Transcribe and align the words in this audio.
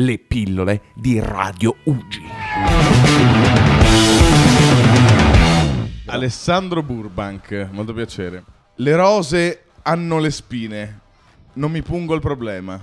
le 0.00 0.18
pillole 0.18 0.82
di 0.94 1.18
Radio 1.18 1.76
Ugi. 1.84 2.22
Alessandro 6.06 6.82
Burbank, 6.82 7.68
molto 7.72 7.92
piacere. 7.92 8.44
Le 8.76 8.96
rose 8.96 9.64
hanno 9.82 10.18
le 10.18 10.30
spine. 10.30 11.00
Non 11.54 11.72
mi 11.72 11.82
pungo 11.82 12.14
il 12.14 12.20
problema. 12.20 12.80